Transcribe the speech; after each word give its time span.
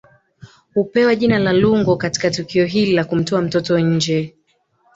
Hupewa 0.73 1.15
jina 1.15 1.39
la 1.39 1.53
Lungo 1.53 1.95
Katika 1.97 2.31
tukio 2.31 2.65
hili 2.65 2.93
la 2.93 3.03
kumtoa 3.05 3.41
mtoto 3.41 3.79
nje 3.79 4.35